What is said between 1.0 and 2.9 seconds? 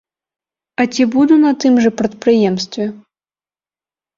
буду на тым жа прадпрыемстве?